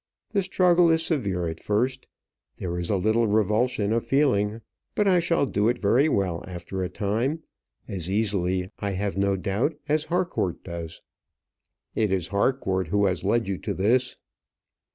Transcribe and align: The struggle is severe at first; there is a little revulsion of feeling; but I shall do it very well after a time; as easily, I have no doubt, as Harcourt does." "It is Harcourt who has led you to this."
The 0.31 0.41
struggle 0.41 0.89
is 0.89 1.05
severe 1.05 1.45
at 1.47 1.59
first; 1.59 2.07
there 2.57 2.79
is 2.79 2.89
a 2.89 2.97
little 2.97 3.27
revulsion 3.27 3.93
of 3.93 4.03
feeling; 4.03 4.61
but 4.95 5.07
I 5.07 5.19
shall 5.19 5.45
do 5.45 5.69
it 5.69 5.77
very 5.79 6.09
well 6.09 6.43
after 6.47 6.81
a 6.81 6.89
time; 6.89 7.43
as 7.87 8.09
easily, 8.09 8.71
I 8.79 8.93
have 8.93 9.15
no 9.15 9.35
doubt, 9.35 9.75
as 9.87 10.05
Harcourt 10.05 10.63
does." 10.63 11.01
"It 11.93 12.11
is 12.11 12.29
Harcourt 12.29 12.87
who 12.87 13.05
has 13.05 13.23
led 13.23 13.47
you 13.47 13.59
to 13.59 13.75
this." 13.75 14.17